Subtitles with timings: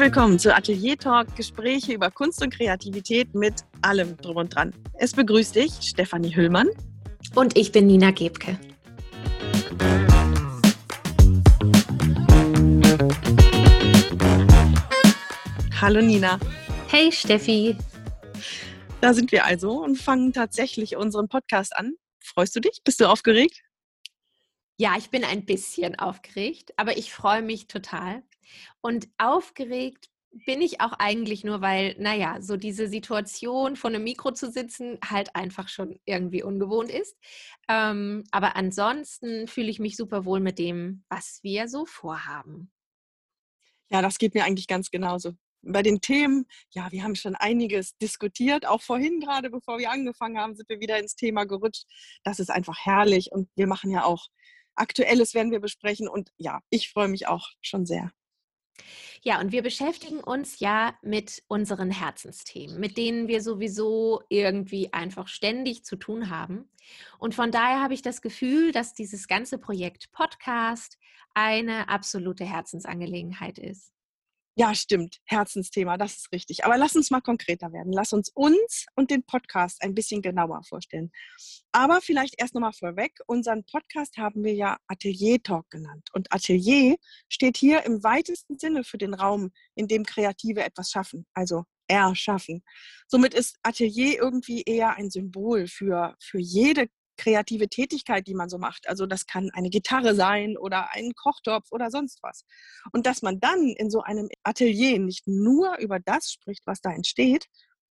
[0.00, 4.72] willkommen zu Atelier Talk, Gespräche über Kunst und Kreativität mit allem drum und dran.
[4.94, 6.68] Es begrüßt dich Stefanie Hüllmann.
[7.34, 8.58] Und ich bin Nina Gebke.
[15.78, 16.40] Hallo Nina.
[16.88, 17.76] Hey Steffi.
[19.02, 21.92] Da sind wir also und fangen tatsächlich unseren Podcast an.
[22.20, 22.80] Freust du dich?
[22.84, 23.60] Bist du aufgeregt?
[24.78, 28.22] Ja, ich bin ein bisschen aufgeregt, aber ich freue mich total.
[28.82, 30.08] Und aufgeregt
[30.46, 34.98] bin ich auch eigentlich nur, weil, naja, so diese Situation, vor einem Mikro zu sitzen,
[35.04, 37.16] halt einfach schon irgendwie ungewohnt ist.
[37.68, 42.70] Ähm, aber ansonsten fühle ich mich super wohl mit dem, was wir so vorhaben.
[43.90, 45.32] Ja, das geht mir eigentlich ganz genauso.
[45.62, 48.66] Bei den Themen, ja, wir haben schon einiges diskutiert.
[48.66, 51.84] Auch vorhin gerade, bevor wir angefangen haben, sind wir wieder ins Thema gerutscht.
[52.22, 54.28] Das ist einfach herrlich und wir machen ja auch
[54.76, 58.12] Aktuelles werden wir besprechen und ja, ich freue mich auch schon sehr.
[59.22, 65.28] Ja, und wir beschäftigen uns ja mit unseren Herzensthemen, mit denen wir sowieso irgendwie einfach
[65.28, 66.70] ständig zu tun haben.
[67.18, 70.98] Und von daher habe ich das Gefühl, dass dieses ganze Projekt Podcast
[71.34, 73.92] eine absolute Herzensangelegenheit ist.
[74.60, 75.20] Ja, stimmt.
[75.24, 76.66] Herzensthema, das ist richtig.
[76.66, 77.94] Aber lass uns mal konkreter werden.
[77.94, 81.10] Lass uns uns und den Podcast ein bisschen genauer vorstellen.
[81.72, 83.20] Aber vielleicht erst nochmal vorweg.
[83.26, 86.10] Unseren Podcast haben wir ja Atelier Talk genannt.
[86.12, 86.96] Und Atelier
[87.30, 91.24] steht hier im weitesten Sinne für den Raum, in dem Kreative etwas schaffen.
[91.32, 92.62] Also erschaffen.
[93.08, 98.58] Somit ist Atelier irgendwie eher ein Symbol für, für jede kreative Tätigkeit, die man so
[98.58, 98.88] macht.
[98.88, 102.44] Also das kann eine Gitarre sein oder ein Kochtopf oder sonst was.
[102.92, 106.90] Und dass man dann in so einem Atelier nicht nur über das spricht, was da
[106.92, 107.46] entsteht,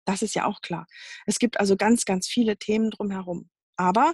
[0.05, 0.87] das ist ja auch klar.
[1.27, 3.49] Es gibt also ganz, ganz viele Themen drumherum.
[3.75, 4.13] Aber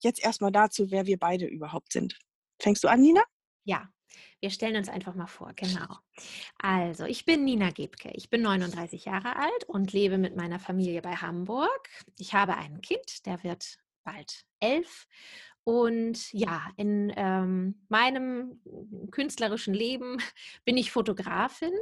[0.00, 2.18] jetzt erstmal dazu, wer wir beide überhaupt sind.
[2.60, 3.22] Fängst du an, Nina?
[3.64, 3.88] Ja,
[4.40, 5.96] wir stellen uns einfach mal vor, genau.
[6.58, 8.10] Also, ich bin Nina Gebke.
[8.14, 11.88] Ich bin 39 Jahre alt und lebe mit meiner Familie bei Hamburg.
[12.18, 15.06] Ich habe ein Kind, der wird bald elf.
[15.64, 18.60] Und ja, in ähm, meinem
[19.10, 20.18] künstlerischen Leben
[20.64, 21.72] bin ich Fotografin.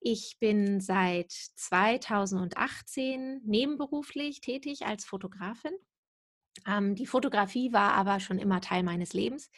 [0.00, 5.72] Ich bin seit 2018 nebenberuflich tätig als Fotografin.
[6.66, 9.50] Ähm, die Fotografie war aber schon immer Teil meines Lebens.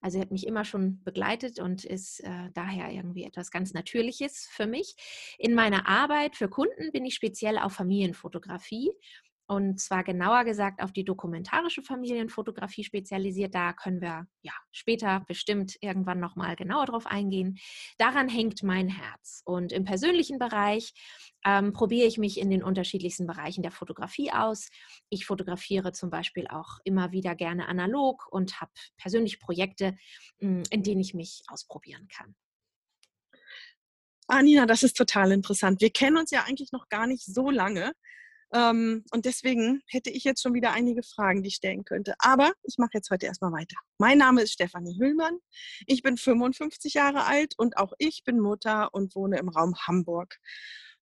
[0.00, 4.66] Also hat mich immer schon begleitet und ist äh, daher irgendwie etwas ganz Natürliches für
[4.66, 4.94] mich.
[5.38, 8.92] In meiner Arbeit für Kunden bin ich speziell auf Familienfotografie
[9.46, 13.54] und zwar genauer gesagt auf die dokumentarische Familienfotografie spezialisiert.
[13.54, 17.58] Da können wir ja später bestimmt irgendwann nochmal genauer drauf eingehen.
[17.98, 19.42] Daran hängt mein Herz.
[19.44, 20.94] Und im persönlichen Bereich
[21.44, 24.68] ähm, probiere ich mich in den unterschiedlichsten Bereichen der Fotografie aus.
[25.10, 29.96] Ich fotografiere zum Beispiel auch immer wieder gerne analog und habe persönlich Projekte,
[30.40, 32.34] hm, in denen ich mich ausprobieren kann.
[34.28, 35.80] Anina, das ist total interessant.
[35.80, 37.92] Wir kennen uns ja eigentlich noch gar nicht so lange.
[38.52, 42.14] Ähm, und deswegen hätte ich jetzt schon wieder einige Fragen, die ich stellen könnte.
[42.18, 43.76] Aber ich mache jetzt heute erstmal weiter.
[43.98, 45.38] Mein Name ist Stefanie Hüllmann.
[45.86, 50.38] Ich bin 55 Jahre alt und auch ich bin Mutter und wohne im Raum Hamburg.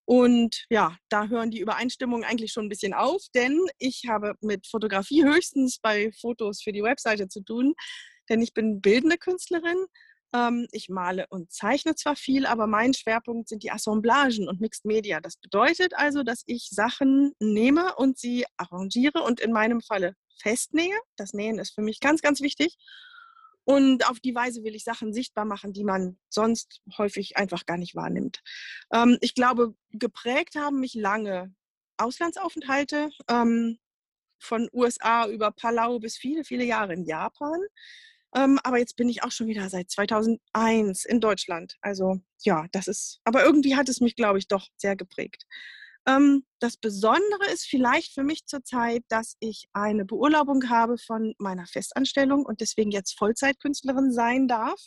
[0.07, 4.67] Und ja, da hören die Übereinstimmungen eigentlich schon ein bisschen auf, denn ich habe mit
[4.67, 7.75] Fotografie höchstens bei Fotos für die Webseite zu tun,
[8.29, 9.87] denn ich bin bildende Künstlerin
[10.73, 15.21] ich male und zeichne zwar viel, aber mein Schwerpunkt sind die Assemblagen und Mixed Media.
[15.21, 20.97] Das bedeutet also, dass ich Sachen nehme und sie arrangiere und in meinem Falle festnähe.
[21.17, 22.77] Das Nähen ist für mich ganz, ganz wichtig.
[23.65, 27.79] Und auf die Weise will ich Sachen sichtbar machen, die man sonst häufig einfach gar
[27.79, 28.43] nicht wahrnimmt.
[28.93, 31.55] Ähm, ich glaube, geprägt haben mich lange
[31.97, 33.79] Auslandsaufenthalte ähm,
[34.39, 37.61] von USA über Palau bis viele, viele Jahre in Japan.
[38.37, 41.77] Ähm, aber jetzt bin ich auch schon wieder seit 2001 in Deutschland.
[41.81, 45.45] Also ja, das ist, aber irgendwie hat es mich, glaube ich, doch sehr geprägt.
[46.07, 51.67] Ähm, das Besondere ist vielleicht für mich zurzeit, dass ich eine Beurlaubung habe von meiner
[51.67, 54.81] Festanstellung und deswegen jetzt Vollzeitkünstlerin sein darf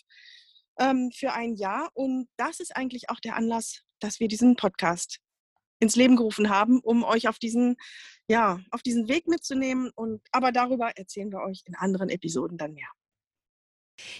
[0.79, 1.89] ähm, für ein Jahr.
[1.93, 5.19] Und das ist eigentlich auch der Anlass, dass wir diesen Podcast
[5.79, 7.77] ins Leben gerufen haben, um euch auf diesen,
[8.27, 9.91] ja, auf diesen Weg mitzunehmen.
[9.95, 12.89] Und aber darüber erzählen wir euch in anderen Episoden dann mehr.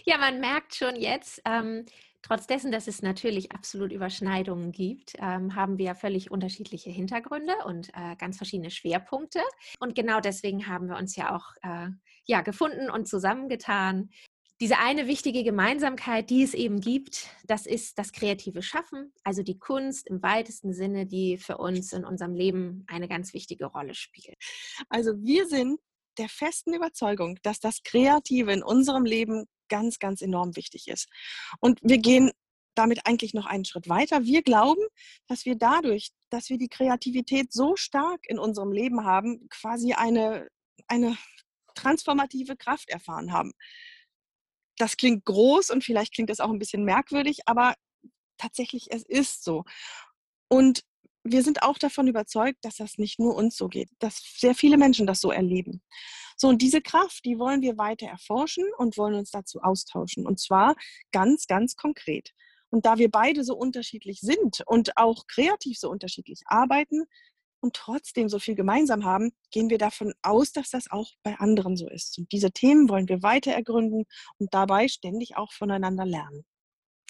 [0.06, 1.86] Ja, man merkt schon jetzt, ähm,
[2.22, 7.90] trotz dessen, dass es natürlich absolut Überschneidungen gibt, ähm, haben wir völlig unterschiedliche Hintergründe und
[7.90, 9.42] äh, ganz verschiedene Schwerpunkte.
[9.80, 11.90] Und genau deswegen haben wir uns ja auch äh,
[12.26, 14.10] ja, gefunden und zusammengetan.
[14.60, 19.60] Diese eine wichtige Gemeinsamkeit, die es eben gibt, das ist das kreative Schaffen, also die
[19.60, 24.36] Kunst im weitesten Sinne, die für uns in unserem Leben eine ganz wichtige Rolle spielt.
[24.90, 25.80] Also wir sind
[26.18, 31.08] der festen Überzeugung, dass das Kreative in unserem Leben ganz, ganz enorm wichtig ist.
[31.60, 32.32] Und wir gehen
[32.76, 34.24] damit eigentlich noch einen Schritt weiter.
[34.24, 34.82] Wir glauben,
[35.28, 40.48] dass wir dadurch, dass wir die Kreativität so stark in unserem Leben haben, quasi eine,
[40.88, 41.18] eine
[41.76, 43.54] transformative Kraft erfahren haben.
[44.78, 47.74] Das klingt groß und vielleicht klingt das auch ein bisschen merkwürdig, aber
[48.38, 49.64] tatsächlich, es ist so.
[50.50, 50.84] Und
[51.32, 54.78] wir sind auch davon überzeugt, dass das nicht nur uns so geht, dass sehr viele
[54.78, 55.82] Menschen das so erleben.
[56.36, 60.28] So, und diese Kraft, die wollen wir weiter erforschen und wollen uns dazu austauschen.
[60.28, 60.76] Und zwar
[61.12, 62.32] ganz, ganz konkret.
[62.70, 67.06] Und da wir beide so unterschiedlich sind und auch kreativ so unterschiedlich arbeiten
[67.60, 71.76] und trotzdem so viel gemeinsam haben, gehen wir davon aus, dass das auch bei anderen
[71.76, 72.18] so ist.
[72.20, 74.06] Und diese Themen wollen wir weiter ergründen
[74.38, 76.46] und dabei ständig auch voneinander lernen.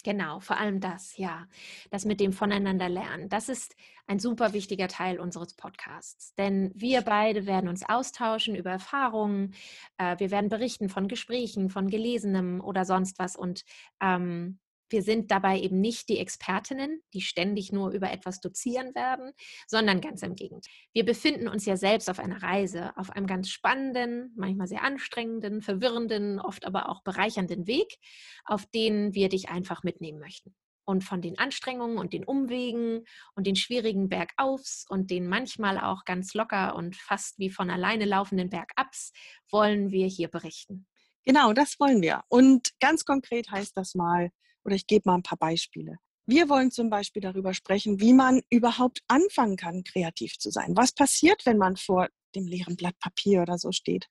[0.08, 1.50] Genau, vor allem das, ja.
[1.92, 3.28] Das mit dem Voneinander lernen.
[3.28, 3.76] Das ist
[4.06, 6.34] ein super wichtiger Teil unseres Podcasts.
[6.36, 9.54] Denn wir beide werden uns austauschen über Erfahrungen.
[9.98, 13.36] Äh, wir werden berichten von Gesprächen, von Gelesenem oder sonst was.
[13.36, 13.66] Und
[14.02, 14.60] ähm,
[14.90, 19.32] wir sind dabei eben nicht die Expertinnen, die ständig nur über etwas dozieren werden,
[19.68, 20.74] sondern ganz im Gegenteil.
[20.94, 25.62] Wir befinden uns ja selbst auf einer Reise, auf einem ganz spannenden, manchmal sehr anstrengenden,
[25.62, 27.98] verwirrenden, oft aber auch bereichernden Weg,
[28.46, 30.56] auf den wir dich einfach mitnehmen möchten.
[30.86, 33.04] Und von den Anstrengungen und den Umwegen
[33.36, 38.06] und den schwierigen Bergaufs und den manchmal auch ganz locker und fast wie von alleine
[38.06, 39.12] laufenden Bergabs
[39.52, 40.88] wollen wir hier berichten.
[41.26, 42.22] Genau, das wollen wir.
[42.30, 44.32] Und ganz konkret heißt das mal,
[44.68, 45.98] oder ich gebe mal ein paar Beispiele.
[46.30, 50.76] Wir wollen zum Beispiel darüber sprechen, wie man überhaupt anfangen kann, kreativ zu sein.
[50.76, 54.08] Was passiert, wenn man vor dem leeren Blatt Papier oder so steht?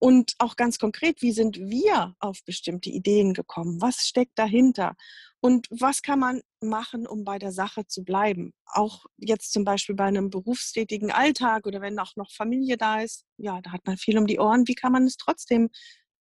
[0.00, 3.80] Und auch ganz konkret, wie sind wir auf bestimmte Ideen gekommen?
[3.80, 4.96] Was steckt dahinter?
[5.40, 8.52] Und was kann man machen, um bei der Sache zu bleiben?
[8.66, 13.24] Auch jetzt zum Beispiel bei einem berufstätigen Alltag oder wenn auch noch Familie da ist,
[13.36, 14.66] ja, da hat man viel um die Ohren.
[14.66, 15.70] Wie kann man es trotzdem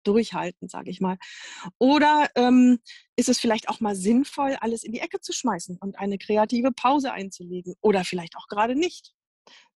[0.08, 1.19] durchhalten, sage ich mal.
[1.78, 2.78] Oder ähm,
[3.16, 6.72] ist es vielleicht auch mal sinnvoll, alles in die Ecke zu schmeißen und eine kreative
[6.72, 7.75] Pause einzulegen?
[7.81, 9.12] Oder vielleicht auch gerade nicht.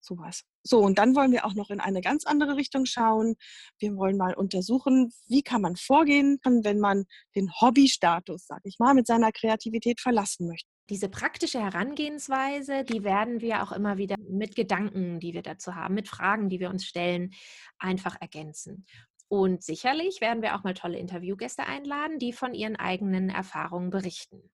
[0.00, 0.42] Sowas.
[0.64, 3.36] So, und dann wollen wir auch noch in eine ganz andere Richtung schauen.
[3.78, 7.04] Wir wollen mal untersuchen, wie kann man vorgehen, wenn man
[7.36, 10.68] den Hobbystatus, sage ich mal, mit seiner Kreativität verlassen möchte.
[10.90, 15.94] Diese praktische Herangehensweise, die werden wir auch immer wieder mit Gedanken, die wir dazu haben,
[15.94, 17.32] mit Fragen, die wir uns stellen,
[17.78, 18.84] einfach ergänzen.
[19.32, 24.52] Und sicherlich werden wir auch mal tolle Interviewgäste einladen, die von ihren eigenen Erfahrungen berichten.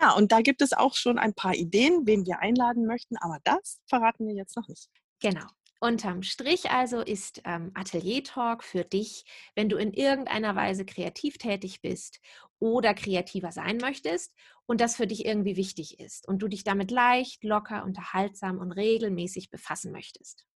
[0.00, 3.38] Ja, und da gibt es auch schon ein paar Ideen, wen wir einladen möchten, aber
[3.44, 4.90] das verraten wir jetzt noch nicht.
[5.20, 5.46] Genau.
[5.78, 11.38] Unterm Strich also ist ähm, Atelier Talk für dich, wenn du in irgendeiner Weise kreativ
[11.38, 12.18] tätig bist
[12.58, 14.34] oder kreativer sein möchtest
[14.66, 18.72] und das für dich irgendwie wichtig ist und du dich damit leicht, locker, unterhaltsam und
[18.72, 20.48] regelmäßig befassen möchtest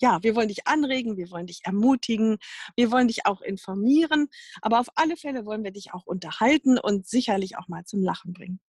[0.00, 2.38] ja, wir wollen dich anregen, wir wollen dich ermutigen,
[2.76, 4.28] wir wollen dich auch informieren,
[4.62, 8.32] aber auf alle Fälle wollen wir dich auch unterhalten und sicherlich auch mal zum Lachen
[8.32, 8.60] bringen.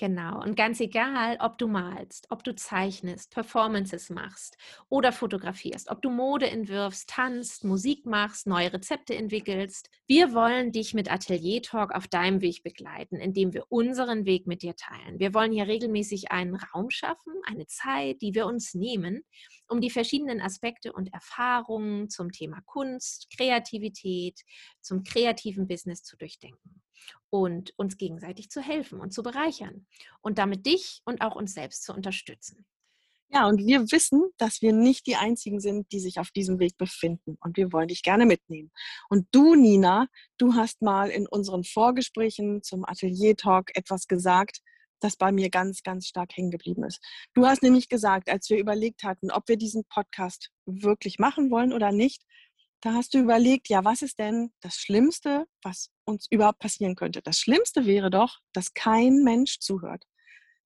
[0.00, 0.40] Genau.
[0.42, 4.56] Und ganz egal, ob du malst, ob du zeichnest, Performances machst
[4.88, 9.90] oder fotografierst, ob du Mode entwirfst, tanzt, Musik machst, neue Rezepte entwickelst.
[10.06, 14.62] Wir wollen dich mit Atelier Talk auf deinem Weg begleiten, indem wir unseren Weg mit
[14.62, 15.18] dir teilen.
[15.18, 19.22] Wir wollen hier regelmäßig einen Raum schaffen, eine Zeit, die wir uns nehmen,
[19.68, 24.40] um die verschiedenen Aspekte und Erfahrungen zum Thema Kunst, Kreativität,
[24.80, 26.80] zum kreativen Business zu durchdenken
[27.30, 29.86] und uns gegenseitig zu helfen und zu bereichern
[30.20, 32.66] und damit dich und auch uns selbst zu unterstützen.
[33.32, 36.76] Ja, und wir wissen, dass wir nicht die Einzigen sind, die sich auf diesem Weg
[36.76, 37.36] befinden.
[37.40, 38.72] Und wir wollen dich gerne mitnehmen.
[39.08, 44.60] Und du, Nina, du hast mal in unseren Vorgesprächen zum Atelier Talk etwas gesagt,
[44.98, 47.00] das bei mir ganz, ganz stark hängen geblieben ist.
[47.32, 51.72] Du hast nämlich gesagt, als wir überlegt hatten, ob wir diesen Podcast wirklich machen wollen
[51.72, 52.24] oder nicht,
[52.80, 57.20] da hast du überlegt, ja, was ist denn das Schlimmste, was uns überhaupt passieren könnte?
[57.22, 60.04] Das Schlimmste wäre doch, dass kein Mensch zuhört.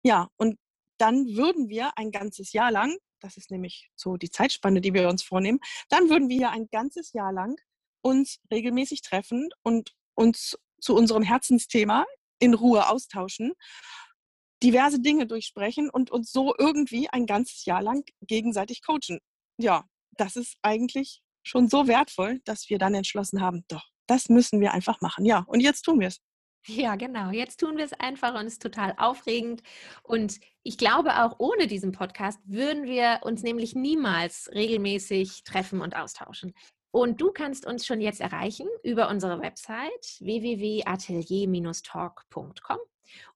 [0.02, 0.58] Ja, und
[0.98, 5.08] dann würden wir ein ganzes Jahr lang, das ist nämlich so die Zeitspanne, die wir
[5.08, 7.56] uns vornehmen, dann würden wir ein ganzes Jahr lang
[8.02, 12.04] uns regelmäßig treffen und uns zu unserem Herzensthema
[12.38, 13.54] in Ruhe austauschen,
[14.62, 19.18] diverse Dinge durchsprechen und uns so irgendwie ein ganzes Jahr lang gegenseitig coachen.
[19.58, 24.60] Ja, das ist eigentlich schon so wertvoll, dass wir dann entschlossen haben, doch, das müssen
[24.60, 25.24] wir einfach machen.
[25.24, 26.20] Ja, und jetzt tun wir es.
[26.66, 27.30] Ja, genau.
[27.30, 29.62] Jetzt tun wir es einfach und es ist total aufregend.
[30.02, 35.94] Und ich glaube, auch ohne diesen Podcast würden wir uns nämlich niemals regelmäßig treffen und
[35.94, 36.54] austauschen.
[36.94, 42.78] Und du kannst uns schon jetzt erreichen über unsere Website www.atelier-talk.com